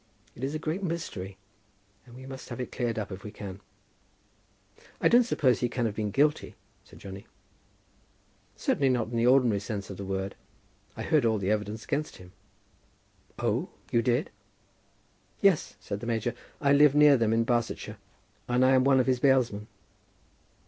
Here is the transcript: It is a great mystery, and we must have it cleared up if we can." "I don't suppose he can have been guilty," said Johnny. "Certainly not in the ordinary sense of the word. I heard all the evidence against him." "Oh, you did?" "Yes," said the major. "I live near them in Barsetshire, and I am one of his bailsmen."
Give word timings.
It 0.35 0.43
is 0.43 0.55
a 0.55 0.57
great 0.57 0.81
mystery, 0.81 1.37
and 2.07 2.15
we 2.15 2.25
must 2.25 2.49
have 2.49 2.59
it 2.59 2.71
cleared 2.71 2.97
up 2.97 3.11
if 3.11 3.23
we 3.23 3.29
can." 3.29 3.59
"I 4.99 5.07
don't 5.07 5.25
suppose 5.25 5.59
he 5.59 5.69
can 5.69 5.85
have 5.85 5.93
been 5.93 6.09
guilty," 6.09 6.55
said 6.83 6.97
Johnny. 6.97 7.27
"Certainly 8.55 8.89
not 8.89 9.09
in 9.09 9.15
the 9.17 9.27
ordinary 9.27 9.59
sense 9.59 9.91
of 9.91 9.97
the 9.97 10.03
word. 10.03 10.33
I 10.97 11.03
heard 11.03 11.23
all 11.23 11.37
the 11.37 11.51
evidence 11.51 11.83
against 11.83 12.15
him." 12.15 12.31
"Oh, 13.37 13.69
you 13.91 14.01
did?" 14.01 14.31
"Yes," 15.39 15.75
said 15.79 15.99
the 15.99 16.07
major. 16.07 16.33
"I 16.59 16.73
live 16.73 16.95
near 16.95 17.15
them 17.15 17.31
in 17.31 17.43
Barsetshire, 17.43 17.99
and 18.47 18.65
I 18.65 18.71
am 18.71 18.83
one 18.83 18.99
of 18.99 19.05
his 19.05 19.19
bailsmen." 19.19 19.67